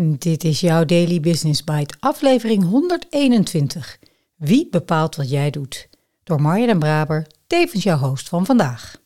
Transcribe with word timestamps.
Dit 0.00 0.44
is 0.44 0.60
jouw 0.60 0.84
Daily 0.84 1.20
Business 1.20 1.64
Bite, 1.64 1.94
aflevering 2.00 2.64
121. 2.64 3.98
Wie 4.36 4.68
bepaalt 4.70 5.16
wat 5.16 5.30
jij 5.30 5.50
doet? 5.50 5.88
Door 6.24 6.40
Marja 6.40 6.66
den 6.66 6.78
Braber, 6.78 7.26
tevens 7.46 7.82
jouw 7.82 7.96
host 7.98 8.28
van 8.28 8.46
vandaag. 8.46 8.96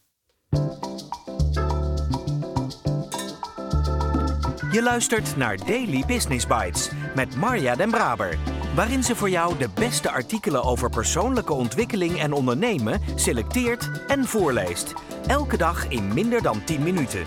Je 4.73 4.81
luistert 4.83 5.37
naar 5.37 5.57
Daily 5.67 6.05
Business 6.07 6.47
Bites 6.47 6.91
met 7.15 7.37
Marja 7.37 7.75
den 7.75 7.91
Braber, 7.91 8.39
waarin 8.75 9.05
ze 9.05 9.17
voor 9.17 9.31
jou 9.31 9.59
de 9.59 9.69
beste 9.75 10.11
artikelen 10.11 10.63
over 10.63 10.91
persoonlijke 10.91 11.53
ontwikkeling 11.53 12.19
en 12.19 12.33
ondernemen 12.33 13.01
selecteert 13.15 13.91
en 14.07 14.25
voorleest. 14.25 14.93
Elke 15.27 15.57
dag 15.57 15.89
in 15.89 16.15
minder 16.15 16.43
dan 16.43 16.65
10 16.65 16.83
minuten. 16.83 17.25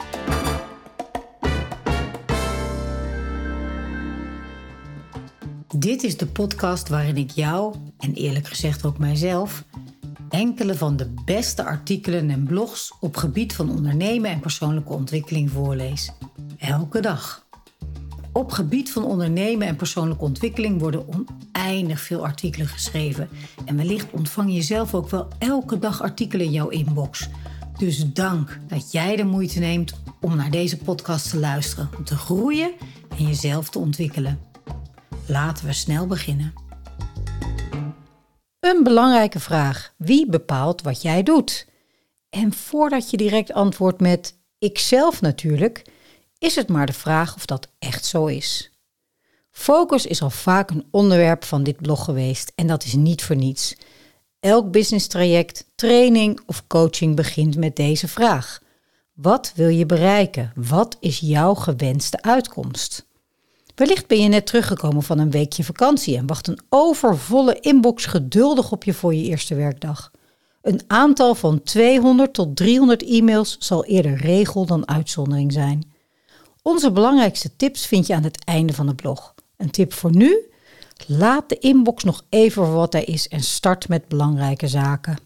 Dit 5.77 6.03
is 6.03 6.17
de 6.17 6.25
podcast 6.25 6.89
waarin 6.89 7.17
ik 7.17 7.31
jou, 7.31 7.75
en 7.97 8.13
eerlijk 8.13 8.47
gezegd 8.47 8.85
ook 8.85 8.97
mijzelf, 8.97 9.63
enkele 10.29 10.75
van 10.75 10.95
de 10.95 11.13
beste 11.25 11.63
artikelen 11.63 12.29
en 12.29 12.43
blogs 12.43 12.93
op 12.99 13.17
gebied 13.17 13.55
van 13.55 13.69
ondernemen 13.69 14.31
en 14.31 14.39
persoonlijke 14.39 14.93
ontwikkeling 14.93 15.51
voorlees. 15.51 16.11
Elke 16.57 16.99
dag. 16.99 17.45
Op 18.31 18.51
gebied 18.51 18.91
van 18.91 19.03
ondernemen 19.03 19.67
en 19.67 19.75
persoonlijke 19.75 20.23
ontwikkeling 20.23 20.79
worden 20.79 21.05
oneindig 21.07 21.99
veel 21.99 22.25
artikelen 22.25 22.67
geschreven. 22.67 23.29
En 23.65 23.75
wellicht 23.77 24.11
ontvang 24.11 24.53
je 24.53 24.61
zelf 24.61 24.93
ook 24.93 25.09
wel 25.09 25.27
elke 25.37 25.79
dag 25.79 26.01
artikelen 26.01 26.45
in 26.45 26.51
jouw 26.51 26.69
inbox. 26.69 27.29
Dus 27.77 28.13
dank 28.13 28.59
dat 28.67 28.91
jij 28.91 29.15
de 29.15 29.25
moeite 29.25 29.59
neemt 29.59 29.93
om 30.21 30.35
naar 30.35 30.51
deze 30.51 30.77
podcast 30.77 31.29
te 31.29 31.39
luisteren, 31.39 31.89
om 31.97 32.03
te 32.03 32.15
groeien 32.15 32.71
en 33.17 33.27
jezelf 33.27 33.69
te 33.69 33.79
ontwikkelen. 33.79 34.44
Laten 35.27 35.65
we 35.65 35.73
snel 35.73 36.07
beginnen. 36.07 36.53
Een 38.59 38.83
belangrijke 38.83 39.39
vraag. 39.39 39.93
Wie 39.97 40.29
bepaalt 40.29 40.81
wat 40.81 41.01
jij 41.01 41.23
doet? 41.23 41.67
En 42.29 42.53
voordat 42.53 43.09
je 43.09 43.17
direct 43.17 43.53
antwoordt 43.53 43.99
met 43.99 44.37
ikzelf 44.59 45.21
natuurlijk, 45.21 45.85
is 46.37 46.55
het 46.55 46.67
maar 46.67 46.85
de 46.85 46.93
vraag 46.93 47.35
of 47.35 47.45
dat 47.45 47.67
echt 47.79 48.05
zo 48.05 48.25
is. 48.25 48.71
Focus 49.51 50.05
is 50.05 50.21
al 50.21 50.29
vaak 50.29 50.69
een 50.69 50.87
onderwerp 50.91 51.43
van 51.43 51.63
dit 51.63 51.77
blog 51.81 52.03
geweest 52.03 52.51
en 52.55 52.67
dat 52.67 52.83
is 52.83 52.93
niet 52.93 53.23
voor 53.23 53.35
niets. 53.35 53.75
Elk 54.39 54.71
business 54.71 55.07
traject, 55.07 55.65
training 55.75 56.39
of 56.45 56.67
coaching 56.67 57.15
begint 57.15 57.57
met 57.57 57.75
deze 57.75 58.07
vraag. 58.07 58.59
Wat 59.13 59.51
wil 59.55 59.69
je 59.69 59.85
bereiken? 59.85 60.51
Wat 60.55 60.97
is 60.99 61.19
jouw 61.19 61.53
gewenste 61.53 62.21
uitkomst? 62.21 63.07
Wellicht 63.75 64.07
ben 64.07 64.21
je 64.21 64.27
net 64.27 64.45
teruggekomen 64.45 65.03
van 65.03 65.19
een 65.19 65.31
weekje 65.31 65.63
vakantie 65.63 66.17
en 66.17 66.27
wacht 66.27 66.47
een 66.47 66.59
overvolle 66.69 67.59
inbox 67.59 68.05
geduldig 68.05 68.71
op 68.71 68.83
je 68.83 68.93
voor 68.93 69.15
je 69.15 69.23
eerste 69.23 69.55
werkdag. 69.55 70.11
Een 70.61 70.81
aantal 70.87 71.35
van 71.35 71.63
200 71.63 72.33
tot 72.33 72.55
300 72.55 73.03
e-mails 73.03 73.55
zal 73.59 73.85
eerder 73.85 74.15
regel 74.15 74.65
dan 74.65 74.87
uitzondering 74.87 75.53
zijn. 75.53 75.93
Onze 76.61 76.91
belangrijkste 76.91 77.55
tips 77.55 77.85
vind 77.85 78.07
je 78.07 78.15
aan 78.15 78.23
het 78.23 78.43
einde 78.45 78.73
van 78.73 78.87
het 78.87 78.95
blog. 78.95 79.33
Een 79.57 79.71
tip 79.71 79.93
voor 79.93 80.15
nu? 80.15 80.49
Laat 81.07 81.49
de 81.49 81.57
inbox 81.57 82.03
nog 82.03 82.25
even 82.29 82.65
voor 82.65 82.75
wat 82.75 82.93
hij 82.93 83.03
is 83.03 83.27
en 83.27 83.41
start 83.41 83.87
met 83.87 84.07
belangrijke 84.07 84.67
zaken. 84.67 85.17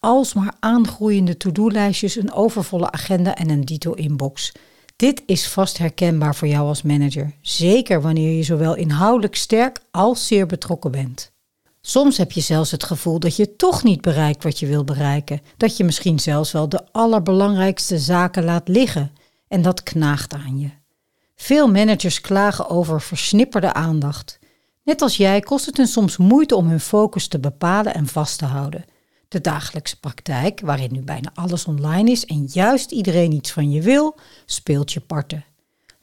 Alsmaar 0.00 0.54
aangroeiende 0.60 1.36
to-do-lijstjes, 1.36 2.16
een 2.16 2.32
overvolle 2.32 2.90
agenda 2.90 3.34
en 3.34 3.50
een 3.50 3.64
dito-inbox. 3.64 4.52
Dit 4.96 5.22
is 5.26 5.48
vast 5.48 5.78
herkenbaar 5.78 6.34
voor 6.34 6.48
jou 6.48 6.66
als 6.66 6.82
manager, 6.82 7.34
zeker 7.40 8.02
wanneer 8.02 8.36
je 8.36 8.42
zowel 8.42 8.74
inhoudelijk 8.74 9.34
sterk 9.36 9.80
als 9.90 10.26
zeer 10.26 10.46
betrokken 10.46 10.90
bent. 10.90 11.32
Soms 11.80 12.16
heb 12.16 12.32
je 12.32 12.40
zelfs 12.40 12.70
het 12.70 12.84
gevoel 12.84 13.18
dat 13.18 13.36
je 13.36 13.56
toch 13.56 13.82
niet 13.82 14.00
bereikt 14.00 14.42
wat 14.42 14.58
je 14.58 14.66
wil 14.66 14.84
bereiken, 14.84 15.40
dat 15.56 15.76
je 15.76 15.84
misschien 15.84 16.18
zelfs 16.18 16.52
wel 16.52 16.68
de 16.68 16.92
allerbelangrijkste 16.92 17.98
zaken 17.98 18.44
laat 18.44 18.68
liggen 18.68 19.12
en 19.48 19.62
dat 19.62 19.82
knaagt 19.82 20.34
aan 20.34 20.58
je. 20.58 20.70
Veel 21.36 21.70
managers 21.70 22.20
klagen 22.20 22.68
over 22.68 23.00
versnipperde 23.00 23.72
aandacht. 23.72 24.38
Net 24.82 25.02
als 25.02 25.16
jij 25.16 25.40
kost 25.40 25.66
het 25.66 25.76
hen 25.76 25.86
soms 25.86 26.16
moeite 26.16 26.56
om 26.56 26.68
hun 26.68 26.80
focus 26.80 27.28
te 27.28 27.38
bepalen 27.38 27.94
en 27.94 28.06
vast 28.06 28.38
te 28.38 28.44
houden. 28.44 28.84
De 29.34 29.40
dagelijkse 29.40 30.00
praktijk, 30.00 30.60
waarin 30.60 30.92
nu 30.92 31.02
bijna 31.02 31.30
alles 31.34 31.64
online 31.64 32.10
is 32.10 32.26
en 32.26 32.48
juist 32.52 32.90
iedereen 32.90 33.32
iets 33.32 33.52
van 33.52 33.70
je 33.70 33.82
wil, 33.82 34.16
speelt 34.46 34.92
je 34.92 35.00
parten. 35.00 35.44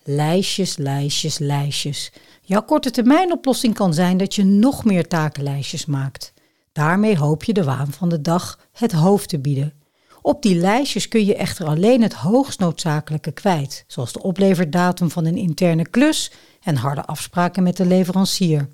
Lijstjes, 0.03 0.77
lijstjes, 0.77 1.37
lijstjes. 1.37 2.11
Jouw 2.41 2.61
korte 2.61 2.91
termijn 2.91 3.31
oplossing 3.31 3.73
kan 3.73 3.93
zijn 3.93 4.17
dat 4.17 4.35
je 4.35 4.43
nog 4.43 4.85
meer 4.85 5.07
takenlijstjes 5.07 5.85
maakt. 5.85 6.33
Daarmee 6.71 7.17
hoop 7.17 7.43
je 7.43 7.53
de 7.53 7.63
waan 7.63 7.91
van 7.91 8.09
de 8.09 8.21
dag 8.21 8.59
het 8.71 8.91
hoofd 8.91 9.29
te 9.29 9.39
bieden. 9.39 9.73
Op 10.21 10.41
die 10.41 10.55
lijstjes 10.55 11.07
kun 11.07 11.25
je 11.25 11.35
echter 11.35 11.65
alleen 11.67 12.01
het 12.01 12.13
hoogst 12.13 12.59
noodzakelijke 12.59 13.31
kwijt, 13.31 13.83
zoals 13.87 14.13
de 14.13 14.23
opleverdatum 14.23 15.11
van 15.11 15.25
een 15.25 15.37
interne 15.37 15.89
klus 15.89 16.31
en 16.61 16.75
harde 16.75 17.05
afspraken 17.05 17.63
met 17.63 17.77
de 17.77 17.85
leverancier. 17.85 18.69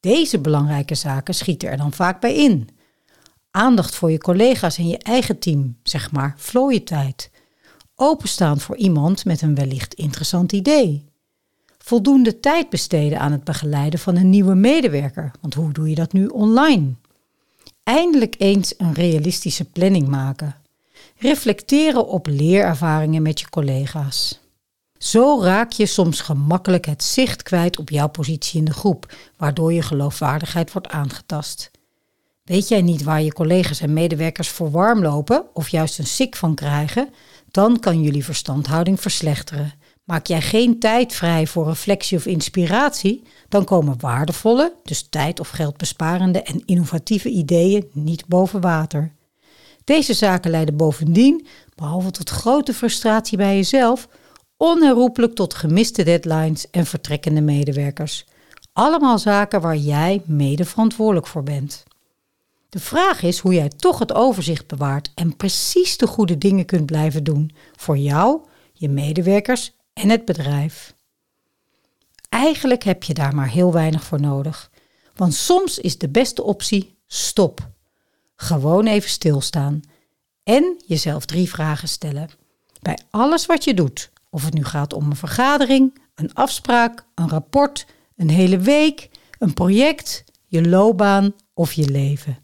Deze 0.00 0.38
belangrijke 0.38 0.94
zaken 0.94 1.34
schieten 1.34 1.68
er 1.68 1.76
dan 1.76 1.92
vaak 1.92 2.20
bij 2.20 2.34
in 2.34 2.68
aandacht 3.52 3.94
voor 3.94 4.10
je 4.10 4.18
collega's 4.18 4.78
en 4.78 4.88
je 4.88 4.98
eigen 4.98 5.38
team, 5.38 5.76
zeg 5.82 6.10
maar, 6.10 6.34
vlooie 6.36 6.82
tijd. 6.82 7.30
Openstaan 7.94 8.60
voor 8.60 8.76
iemand 8.76 9.24
met 9.24 9.42
een 9.42 9.54
wellicht 9.54 9.94
interessant 9.94 10.52
idee. 10.52 11.04
Voldoende 11.78 12.40
tijd 12.40 12.70
besteden 12.70 13.18
aan 13.18 13.32
het 13.32 13.44
begeleiden 13.44 13.98
van 13.98 14.16
een 14.16 14.30
nieuwe 14.30 14.54
medewerker, 14.54 15.30
want 15.40 15.54
hoe 15.54 15.72
doe 15.72 15.88
je 15.88 15.94
dat 15.94 16.12
nu 16.12 16.26
online? 16.26 16.94
Eindelijk 17.82 18.34
eens 18.38 18.74
een 18.76 18.94
realistische 18.94 19.64
planning 19.64 20.08
maken. 20.08 20.56
Reflecteren 21.16 22.06
op 22.06 22.26
leerervaringen 22.26 23.22
met 23.22 23.40
je 23.40 23.48
collega's. 23.48 24.40
Zo 24.98 25.40
raak 25.42 25.72
je 25.72 25.86
soms 25.86 26.20
gemakkelijk 26.20 26.86
het 26.86 27.02
zicht 27.02 27.42
kwijt 27.42 27.78
op 27.78 27.90
jouw 27.90 28.08
positie 28.08 28.58
in 28.58 28.64
de 28.64 28.72
groep, 28.72 29.14
waardoor 29.36 29.72
je 29.72 29.82
geloofwaardigheid 29.82 30.72
wordt 30.72 30.88
aangetast. 30.88 31.70
Weet 32.42 32.68
jij 32.68 32.82
niet 32.82 33.02
waar 33.02 33.22
je 33.22 33.32
collega's 33.32 33.80
en 33.80 33.92
medewerkers 33.92 34.48
voor 34.48 34.70
warm 34.70 35.02
lopen 35.02 35.44
of 35.54 35.68
juist 35.68 35.98
een 35.98 36.06
sik 36.06 36.36
van 36.36 36.54
krijgen, 36.54 37.08
dan 37.50 37.80
kan 37.80 38.02
jullie 38.02 38.24
verstandhouding 38.24 39.00
verslechteren. 39.00 39.72
Maak 40.04 40.26
jij 40.26 40.40
geen 40.40 40.78
tijd 40.78 41.12
vrij 41.12 41.46
voor 41.46 41.66
reflectie 41.66 42.18
of 42.18 42.26
inspiratie, 42.26 43.22
dan 43.48 43.64
komen 43.64 44.00
waardevolle, 44.00 44.74
dus 44.82 45.06
tijd 45.10 45.40
of 45.40 45.48
geld 45.48 45.76
besparende 45.76 46.42
en 46.42 46.62
innovatieve 46.64 47.28
ideeën 47.28 47.90
niet 47.92 48.26
boven 48.26 48.60
water. 48.60 49.12
Deze 49.84 50.14
zaken 50.14 50.50
leiden 50.50 50.76
bovendien, 50.76 51.46
behalve 51.74 52.10
tot 52.10 52.30
grote 52.30 52.74
frustratie 52.74 53.36
bij 53.36 53.54
jezelf, 53.56 54.08
onherroepelijk 54.56 55.34
tot 55.34 55.54
gemiste 55.54 56.02
deadlines 56.02 56.70
en 56.70 56.86
vertrekkende 56.86 57.40
medewerkers. 57.40 58.24
Allemaal 58.72 59.18
zaken 59.18 59.60
waar 59.60 59.76
jij 59.76 60.22
mede 60.26 60.64
verantwoordelijk 60.64 61.26
voor 61.26 61.42
bent. 61.42 61.84
De 62.72 62.80
vraag 62.80 63.22
is 63.22 63.38
hoe 63.38 63.54
jij 63.54 63.68
toch 63.68 63.98
het 63.98 64.12
overzicht 64.12 64.66
bewaart 64.66 65.10
en 65.14 65.36
precies 65.36 65.96
de 65.96 66.06
goede 66.06 66.38
dingen 66.38 66.64
kunt 66.64 66.86
blijven 66.86 67.24
doen 67.24 67.50
voor 67.76 67.98
jou, 67.98 68.40
je 68.72 68.88
medewerkers 68.88 69.72
en 69.92 70.08
het 70.08 70.24
bedrijf. 70.24 70.94
Eigenlijk 72.28 72.82
heb 72.82 73.02
je 73.02 73.14
daar 73.14 73.34
maar 73.34 73.48
heel 73.48 73.72
weinig 73.72 74.04
voor 74.04 74.20
nodig, 74.20 74.70
want 75.14 75.34
soms 75.34 75.78
is 75.78 75.98
de 75.98 76.08
beste 76.08 76.42
optie 76.42 76.98
stop. 77.06 77.70
Gewoon 78.36 78.86
even 78.86 79.10
stilstaan 79.10 79.80
en 80.42 80.82
jezelf 80.86 81.24
drie 81.24 81.48
vragen 81.48 81.88
stellen. 81.88 82.30
Bij 82.80 82.98
alles 83.10 83.46
wat 83.46 83.64
je 83.64 83.74
doet, 83.74 84.10
of 84.30 84.44
het 84.44 84.54
nu 84.54 84.64
gaat 84.64 84.92
om 84.92 85.10
een 85.10 85.16
vergadering, 85.16 85.98
een 86.14 86.34
afspraak, 86.34 87.04
een 87.14 87.28
rapport, 87.28 87.86
een 88.16 88.30
hele 88.30 88.58
week, 88.58 89.10
een 89.38 89.54
project, 89.54 90.24
je 90.46 90.68
loopbaan 90.68 91.34
of 91.54 91.72
je 91.72 91.90
leven. 91.90 92.41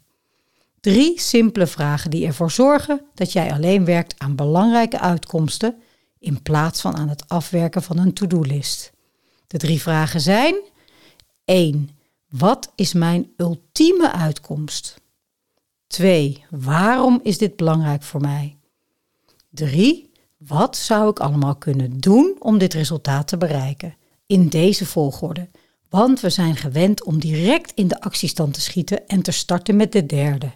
Drie 0.81 1.19
simpele 1.19 1.67
vragen 1.67 2.09
die 2.11 2.25
ervoor 2.25 2.51
zorgen 2.51 3.01
dat 3.13 3.31
jij 3.31 3.53
alleen 3.53 3.85
werkt 3.85 4.19
aan 4.19 4.35
belangrijke 4.35 4.99
uitkomsten 4.99 5.75
in 6.19 6.41
plaats 6.41 6.81
van 6.81 6.95
aan 6.95 7.09
het 7.09 7.29
afwerken 7.29 7.83
van 7.83 7.97
een 7.97 8.13
to-do-list. 8.13 8.91
De 9.47 9.57
drie 9.57 9.81
vragen 9.81 10.21
zijn: 10.21 10.55
1. 11.45 11.89
Wat 12.29 12.71
is 12.75 12.93
mijn 12.93 13.31
ultieme 13.37 14.11
uitkomst? 14.11 15.01
2. 15.87 16.45
Waarom 16.49 17.19
is 17.23 17.37
dit 17.37 17.55
belangrijk 17.55 18.03
voor 18.03 18.21
mij? 18.21 18.57
3. 19.49 20.11
Wat 20.37 20.77
zou 20.77 21.09
ik 21.09 21.19
allemaal 21.19 21.55
kunnen 21.55 21.97
doen 21.97 22.35
om 22.39 22.57
dit 22.57 22.73
resultaat 22.73 23.27
te 23.27 23.37
bereiken? 23.37 23.95
In 24.25 24.47
deze 24.47 24.85
volgorde, 24.85 25.49
want 25.89 26.19
we 26.19 26.29
zijn 26.29 26.55
gewend 26.55 27.03
om 27.03 27.19
direct 27.19 27.71
in 27.75 27.87
de 27.87 28.01
actiestand 28.01 28.53
te 28.53 28.61
schieten 28.61 29.07
en 29.07 29.21
te 29.21 29.31
starten 29.31 29.75
met 29.75 29.91
de 29.91 30.05
derde. 30.05 30.51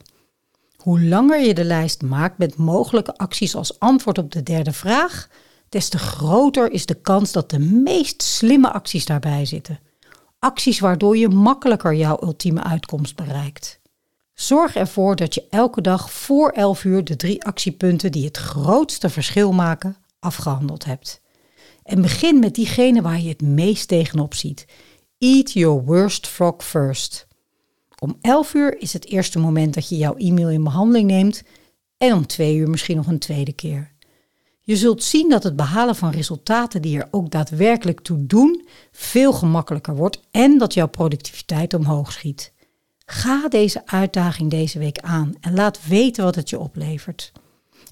Hoe 0.83 1.01
langer 1.01 1.39
je 1.39 1.53
de 1.53 1.63
lijst 1.63 2.01
maakt 2.01 2.38
met 2.38 2.57
mogelijke 2.57 3.18
acties 3.18 3.56
als 3.56 3.80
antwoord 3.80 4.18
op 4.18 4.31
de 4.31 4.44
derde 4.44 4.74
vraag, 4.74 5.30
des 5.69 5.89
te 5.89 5.97
groter 5.97 6.71
is 6.71 6.85
de 6.85 6.94
kans 6.94 7.31
dat 7.31 7.50
de 7.50 7.59
meest 7.59 8.21
slimme 8.21 8.71
acties 8.71 9.06
daarbij 9.06 9.45
zitten. 9.45 9.80
Acties 10.39 10.80
waardoor 10.80 11.18
je 11.18 11.30
makkelijker 11.30 11.94
jouw 11.94 12.18
ultieme 12.24 12.63
uitkomst 12.63 13.15
bereikt. 13.15 13.80
Zorg 14.33 14.75
ervoor 14.75 15.15
dat 15.15 15.33
je 15.33 15.47
elke 15.50 15.81
dag 15.81 16.12
voor 16.12 16.50
11 16.50 16.83
uur 16.83 17.03
de 17.03 17.15
drie 17.15 17.44
actiepunten 17.45 18.12
die 18.12 18.25
het 18.25 18.38
grootste 18.38 19.09
verschil 19.09 19.51
maken 19.51 19.97
afgehandeld 20.19 20.85
hebt. 20.85 21.21
En 21.83 22.01
begin 22.01 22.39
met 22.39 22.56
diegene 22.56 23.01
waar 23.01 23.19
je 23.19 23.30
het 23.30 23.41
meest 23.41 23.88
tegenop 23.88 24.33
ziet. 24.33 24.65
Eat 25.18 25.51
your 25.51 25.83
worst 25.83 26.27
frog 26.27 26.63
first. 26.63 27.27
Om 28.04 28.18
11 28.22 28.54
uur 28.54 28.82
is 28.82 28.94
het 28.94 29.06
eerste 29.06 29.40
moment 29.40 29.74
dat 29.74 29.90
je 29.90 29.98
jouw 29.98 30.16
e-mail 30.16 30.50
in 30.50 30.64
behandeling 30.64 31.10
neemt 31.10 31.44
en 31.98 32.14
om 32.14 32.28
2 32.28 32.56
uur 32.56 32.70
misschien 32.70 32.96
nog 32.96 33.08
een 33.08 33.20
tweede 33.20 33.54
keer. 33.54 33.92
Je 34.62 34.76
zult 34.76 35.04
zien 35.04 35.30
dat 35.30 35.44
het 35.44 35.56
behalen 35.56 35.96
van 35.96 36.12
resultaten 36.12 36.82
die 36.82 37.00
er 37.00 37.08
ook 37.12 37.32
daadwerkelijk 37.32 38.00
toe 38.00 38.26
doen 38.26 38.68
veel 38.92 39.34
gemakkelijker 39.34 39.96
wordt 39.96 40.20
en 40.32 40.58
dat 40.58 40.74
jouw 40.74 40.88
productiviteit 40.88 41.74
omhoog 41.74 42.12
schiet. 42.12 42.54
Ga 43.06 43.48
deze 43.48 43.82
uitdaging 43.86 44.50
deze 44.50 44.80
week 44.80 45.00
aan 45.00 45.34
en 45.42 45.54
laat 45.54 45.88
weten 45.88 46.24
wat 46.24 46.36
het 46.36 46.50
je 46.50 46.60
oplevert. 46.60 47.32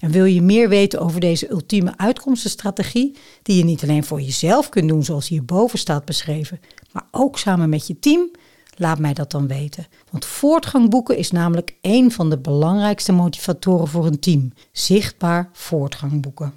En 0.00 0.10
wil 0.10 0.24
je 0.24 0.42
meer 0.42 0.68
weten 0.68 1.00
over 1.00 1.20
deze 1.20 1.50
ultieme 1.50 1.92
uitkomstenstrategie, 1.96 3.16
die 3.42 3.56
je 3.56 3.64
niet 3.64 3.82
alleen 3.82 4.04
voor 4.04 4.20
jezelf 4.20 4.68
kunt 4.68 4.88
doen 4.88 5.04
zoals 5.04 5.28
hierboven 5.28 5.78
staat 5.78 6.04
beschreven, 6.04 6.60
maar 6.90 7.06
ook 7.10 7.38
samen 7.38 7.68
met 7.68 7.86
je 7.86 7.98
team? 7.98 8.30
Laat 8.74 8.98
mij 8.98 9.12
dat 9.12 9.30
dan 9.30 9.46
weten. 9.46 9.86
Want 10.10 10.24
voortgang 10.24 10.90
boeken 10.90 11.16
is 11.16 11.30
namelijk 11.30 11.74
een 11.80 12.12
van 12.12 12.30
de 12.30 12.38
belangrijkste 12.38 13.12
motivatoren 13.12 13.88
voor 13.88 14.06
een 14.06 14.20
team. 14.20 14.52
Zichtbaar 14.72 15.50
voortgang 15.52 16.22
boeken. 16.22 16.52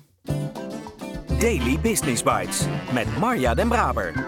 Daily 1.40 1.80
Business 1.80 2.24
Bites 2.24 2.62
met 2.94 3.18
Marja 3.20 3.54
Den 3.54 3.68
Braber. 3.68 4.26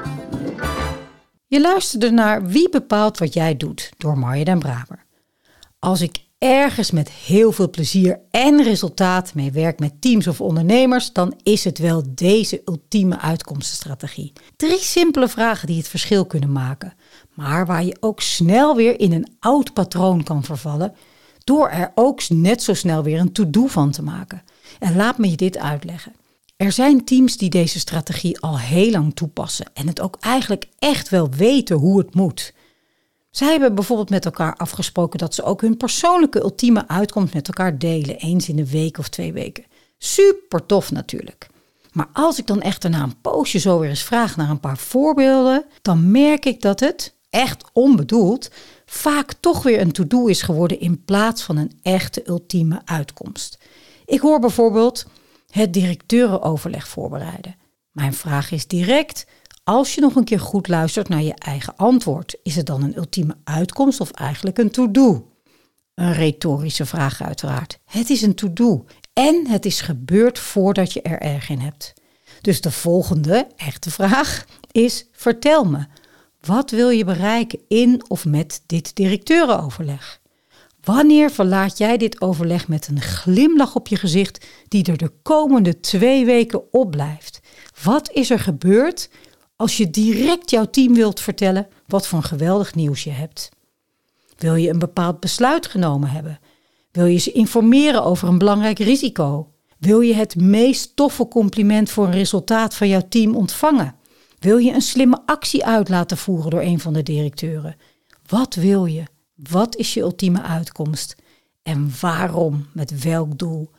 Je 1.48 1.62
luisterde 1.62 2.12
naar 2.12 2.45
Wie 2.45 2.69
bepaalt 2.69 3.18
wat 3.18 3.34
jij 3.34 3.57
doet 3.57 3.92
door 3.98 4.18
Marja 4.18 4.44
Den 4.44 4.60
Braber. 4.60 5.06
Als 5.80 6.01
ik 6.01 6.27
ergens 6.38 6.92
met 6.92 7.10
heel 7.12 7.51
veel 7.51 7.69
plezier 7.69 8.19
en 8.31 8.63
resultaat 8.63 9.34
mee 9.34 9.51
werk 9.51 9.80
met 9.80 10.01
teams 10.01 10.28
of 10.28 10.42
ondernemers, 10.42 11.13
dan 11.13 11.34
is 11.44 11.63
het 11.63 11.78
wel 11.78 12.04
deze 12.10 12.62
ultieme 12.66 13.19
uitkomstenstrategie. 13.19 14.34
Drie 14.56 14.80
simpele 14.80 15.28
vragen 15.28 15.68
die 15.68 15.78
het 15.78 15.88
verschil 15.88 16.25
kunnen 16.25 16.51
maken, 16.51 16.94
maar 17.34 17.66
waar 17.66 17.84
je 17.84 17.98
ook 18.00 18.22
snel 18.22 18.75
weer 18.75 19.00
in 19.00 19.12
een 19.12 19.28
oud 19.39 19.74
patroon 19.74 20.24
kan 20.24 20.44
vervallen, 20.44 20.95
door 21.44 21.69
er 21.69 21.92
ook 21.95 22.30
net 22.30 22.63
zo 22.63 22.74
snel 22.74 23.04
weer 23.04 23.19
een 23.19 23.31
to-do 23.31 23.68
van 23.68 23.92
te 23.92 24.04
maken. 24.04 24.44
En 24.80 24.95
laat 24.95 25.18
me 25.18 25.30
je 25.30 25.38
dit 25.38 25.57
uitleggen. 25.57 26.13
Er 26.56 26.72
zijn 26.72 27.06
teams 27.06 27.38
die 27.38 27.50
deze 27.50 27.80
strategie 27.80 28.40
al 28.40 28.60
heel 28.60 28.92
lang 28.92 29.16
toepassen 29.16 29.66
en 29.74 29.88
het 29.88 30.01
ook 30.01 30.18
eigenlijk 30.19 30.66
echt 30.80 31.10
wel 31.10 31.30
weten 31.30 31.75
hoe 31.75 31.98
het 31.98 32.16
moet. 32.16 32.54
Zij 33.38 33.51
hebben 33.51 33.75
bijvoorbeeld 33.75 34.10
met 34.10 34.25
elkaar 34.25 34.56
afgesproken 34.56 35.19
dat 35.19 35.34
ze 35.34 35.44
ook 35.44 35.62
hun 35.62 35.78
persoonlijke 35.78 36.42
ultieme 36.42 36.88
uitkomst 36.88 37.34
met 37.34 37.48
elkaar 37.48 37.78
delen, 37.78 38.16
eens 38.16 38.50
in 38.50 38.56
de 38.56 38.69
week 38.69 38.98
of 38.98 39.10
twee 39.10 39.34
weken. 39.34 39.63
Super 39.98 40.66
tof 40.66 40.92
natuurlijk. 40.92 41.48
Maar 41.92 42.10
als 42.13 42.39
ik 42.39 42.48
dan 42.48 42.62
echter 42.62 42.89
na 42.89 43.04
een 43.04 43.22
poosje 43.22 43.60
zo 43.60 43.80
weer 43.80 43.89
eens 43.89 44.04
vraag 44.04 44.36
naar 44.36 44.50
een 44.50 44.60
paar 44.60 44.78
voorbeelden, 44.78 45.66
dan 45.81 46.12
merk 46.12 46.45
ik 46.45 46.62
dat 46.62 46.80
het, 46.80 47.13
echt 47.30 47.63
onbedoeld, 47.74 48.51
vaak 48.86 49.34
toch 49.40 49.63
weer 49.63 49.81
een 49.81 49.92
to-do 49.92 50.25
is 50.25 50.42
geworden 50.42 50.80
in 50.80 51.04
plaats 51.06 51.44
van 51.44 51.57
een 51.57 51.80
echte 51.81 52.28
ultieme 52.28 52.81
uitkomst. 52.86 53.57
Ik 54.06 54.19
hoor 54.19 54.40
bijvoorbeeld 54.40 55.06
het 55.50 55.74
directeurenoverleg 55.74 56.88
voorbereiden. 56.88 57.56
Mijn 57.92 58.13
vraag 58.13 58.51
is 58.51 58.68
direct: 58.68 59.25
als 59.68 59.96
je 59.96 60.02
nog 60.02 60.16
een 60.16 60.24
keer 60.24 60.40
goed 60.40 60.68
luistert 60.68 61.10
naar 61.10 61.22
je 61.22 61.34
eigen 61.34 61.75
antwoord, 61.75 62.36
is 62.44 62.56
het 62.56 62.66
dan 62.66 62.84
een 62.84 62.98
ultieme 62.98 63.36
uitkomst 63.44 64.00
of 64.00 64.12
eigenlijk 64.12 64.58
een 64.58 64.72
to-do? 64.72 65.31
Een 65.96 66.14
retorische 66.14 66.86
vraag 66.86 67.22
uiteraard. 67.22 67.80
Het 67.86 68.10
is 68.10 68.22
een 68.22 68.36
to-do 68.36 68.86
en 69.14 69.48
het 69.48 69.66
is 69.66 69.81
gebeurd 69.81 70.40
voordat 70.40 70.94
je 70.94 71.02
er 71.02 71.19
erg 71.19 71.50
in 71.50 71.60
hebt. 71.60 71.94
Dus 72.42 72.62
de 72.62 72.72
volgende 72.72 73.48
echte 73.56 73.92
vraag 73.92 74.46
is: 74.72 75.06
vertel 75.12 75.66
me, 75.66 75.86
wat 76.42 76.72
wil 76.72 76.90
je 76.90 77.06
bereiken 77.06 77.60
in 77.68 78.04
of 78.08 78.25
met 78.25 78.62
dit 78.66 78.96
directeurenoverleg? 78.96 80.22
Wanneer 80.84 81.31
verlaat 81.31 81.78
jij 81.78 81.98
dit 81.98 82.22
overleg 82.22 82.68
met 82.68 82.88
een 82.88 83.02
glimlach 83.02 83.75
op 83.75 83.88
je 83.88 83.96
gezicht 83.96 84.46
die 84.68 84.86
er 84.86 84.98
de 84.98 85.12
komende 85.22 85.80
twee 85.80 86.25
weken 86.25 86.74
op 86.74 86.92
blijft? 86.92 87.40
Wat 87.84 88.12
is 88.12 88.30
er 88.30 88.40
gebeurd 88.40 89.10
als 89.57 89.77
je 89.77 89.89
direct 89.89 90.50
jouw 90.50 90.65
team 90.65 90.94
wilt 90.94 91.19
vertellen 91.19 91.68
wat 91.88 92.07
voor 92.07 92.18
een 92.18 92.24
geweldig 92.24 92.75
nieuws 92.75 93.04
je 93.04 93.12
hebt? 93.12 93.50
Wil 94.38 94.56
je 94.56 94.69
een 94.69 94.80
bepaald 94.80 95.19
besluit 95.19 95.68
genomen 95.68 96.09
hebben? 96.09 96.39
Wil 96.92 97.06
je 97.06 97.18
ze 97.18 97.31
informeren 97.31 98.04
over 98.04 98.27
een 98.27 98.38
belangrijk 98.38 98.80
risico? 98.80 99.51
Wil 99.77 100.00
je 100.00 100.13
het 100.13 100.36
meest 100.36 100.95
toffe 100.95 101.27
compliment 101.27 101.89
voor 101.89 102.06
een 102.06 102.12
resultaat 102.12 102.75
van 102.75 102.88
jouw 102.88 103.07
team 103.09 103.36
ontvangen? 103.36 103.95
Wil 104.39 104.57
je 104.57 104.74
een 104.74 104.81
slimme 104.81 105.21
actie 105.25 105.65
uit 105.65 105.89
laten 105.89 106.18
voeren 106.18 106.50
door 106.50 106.62
een 106.62 106.80
van 106.80 106.94
de 106.94 107.04
directeuren? 107.04 107.75
Wat 108.27 108.56
wil 108.56 108.86
je? 108.86 109.04
Wat 109.36 109.75
is 109.75 109.94
je 109.94 110.00
ultieme 110.00 110.42
uitkomst? 110.42 111.15
En 111.63 111.92
waarom? 112.01 112.68
Met 112.74 113.04
welk 113.04 113.38
doel? 113.38 113.69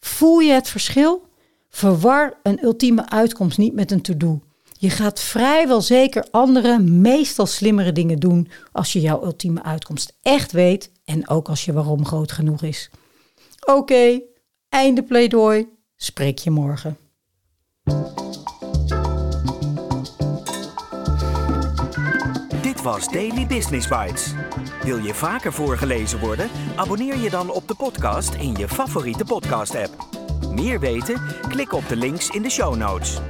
Voel 0.00 0.38
je 0.38 0.52
het 0.52 0.68
verschil? 0.68 1.28
Verwar 1.70 2.38
een 2.42 2.64
ultieme 2.64 3.08
uitkomst 3.08 3.58
niet 3.58 3.74
met 3.74 3.90
een 3.90 4.02
to-do. 4.02 4.40
Je 4.80 4.90
gaat 4.90 5.20
vrijwel 5.20 5.80
zeker 5.80 6.26
andere, 6.30 6.78
meestal 6.78 7.46
slimmere 7.46 7.92
dingen 7.92 8.18
doen 8.18 8.48
als 8.72 8.92
je 8.92 9.00
jouw 9.00 9.24
ultieme 9.24 9.62
uitkomst 9.62 10.18
echt 10.22 10.52
weet 10.52 10.90
en 11.04 11.28
ook 11.28 11.48
als 11.48 11.64
je 11.64 11.72
waarom 11.72 12.06
groot 12.06 12.32
genoeg 12.32 12.62
is. 12.62 12.90
Oké, 13.66 14.20
einde 14.68 15.02
pleidooi. 15.02 15.68
Spreek 15.96 16.38
je 16.38 16.50
morgen. 16.50 16.96
Dit 22.62 22.82
was 22.82 23.08
Daily 23.08 23.46
Business 23.46 23.88
Bites. 23.88 24.32
Wil 24.82 24.98
je 24.98 25.14
vaker 25.14 25.52
voorgelezen 25.52 26.18
worden? 26.18 26.50
Abonneer 26.76 27.16
je 27.16 27.30
dan 27.30 27.50
op 27.50 27.68
de 27.68 27.74
podcast 27.74 28.34
in 28.34 28.54
je 28.54 28.68
favoriete 28.68 29.24
podcast-app. 29.24 30.06
Meer 30.54 30.80
weten? 30.80 31.22
Klik 31.48 31.72
op 31.72 31.88
de 31.88 31.96
links 31.96 32.28
in 32.28 32.42
de 32.42 32.50
show 32.50 32.76
notes. 32.76 33.20